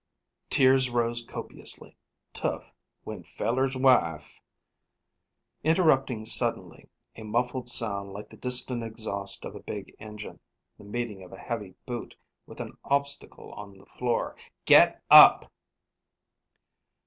[0.49, 1.95] Tears rose copiously.
[2.33, 2.71] "Tough
[3.03, 4.41] when feller's wife"
[5.71, 10.39] Interrupting suddenly a muffled sound like the distant exhaust of a big engine
[10.79, 12.15] the meeting of a heavy boot
[12.47, 14.35] with an obstacle on the floor.
[14.65, 15.51] "Get up!"